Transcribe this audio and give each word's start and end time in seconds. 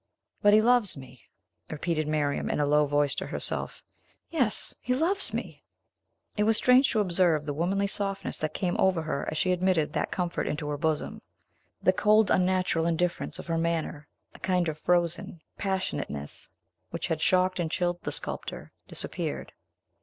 "But 0.41 0.53
he 0.55 0.63
loves 0.63 0.97
me," 0.97 1.29
repeated 1.69 2.07
Miriam, 2.07 2.49
in 2.49 2.59
a 2.59 2.65
low 2.65 2.87
voice, 2.87 3.13
to 3.13 3.27
herself. 3.27 3.83
"Yes; 4.31 4.73
he 4.81 4.95
loves 4.95 5.31
me!" 5.31 5.63
It 6.35 6.41
was 6.45 6.57
strange 6.57 6.89
to 6.91 6.99
observe 6.99 7.45
the 7.45 7.53
womanly 7.53 7.85
softness 7.85 8.39
that 8.39 8.55
came 8.55 8.75
over 8.79 9.03
her, 9.03 9.27
as 9.29 9.37
she 9.37 9.51
admitted 9.51 9.93
that 9.93 10.09
comfort 10.09 10.47
into 10.47 10.67
her 10.69 10.77
bosom. 10.79 11.21
The 11.83 11.93
cold, 11.93 12.31
unnatural 12.31 12.87
indifference 12.87 13.37
of 13.37 13.45
her 13.45 13.59
manner, 13.59 14.07
a 14.33 14.39
kind 14.39 14.67
of 14.67 14.79
frozen 14.79 15.39
passionateness 15.59 16.49
which 16.89 17.05
had 17.09 17.21
shocked 17.21 17.59
and 17.59 17.69
chilled 17.69 18.01
the 18.01 18.11
sculptor, 18.11 18.71
disappeared. 18.87 19.53